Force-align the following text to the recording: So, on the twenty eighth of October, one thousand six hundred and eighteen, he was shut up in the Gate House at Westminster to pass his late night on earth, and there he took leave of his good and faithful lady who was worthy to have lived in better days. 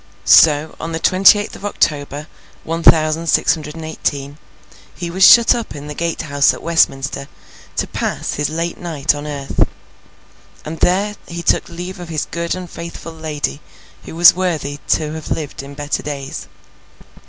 So, 0.25 0.75
on 0.79 0.93
the 0.93 0.99
twenty 0.99 1.37
eighth 1.37 1.55
of 1.55 1.63
October, 1.63 2.25
one 2.63 2.81
thousand 2.81 3.27
six 3.27 3.53
hundred 3.53 3.75
and 3.75 3.85
eighteen, 3.85 4.39
he 4.95 5.11
was 5.11 5.23
shut 5.27 5.53
up 5.53 5.75
in 5.75 5.85
the 5.85 5.93
Gate 5.93 6.23
House 6.23 6.55
at 6.55 6.63
Westminster 6.63 7.27
to 7.75 7.85
pass 7.85 8.33
his 8.33 8.49
late 8.49 8.79
night 8.79 9.13
on 9.13 9.27
earth, 9.27 9.67
and 10.65 10.79
there 10.79 11.17
he 11.27 11.43
took 11.43 11.69
leave 11.69 11.99
of 11.99 12.09
his 12.09 12.25
good 12.31 12.55
and 12.55 12.67
faithful 12.67 13.13
lady 13.13 13.61
who 14.05 14.15
was 14.15 14.33
worthy 14.33 14.79
to 14.87 15.13
have 15.13 15.29
lived 15.29 15.61
in 15.61 15.75
better 15.75 16.01
days. 16.01 16.47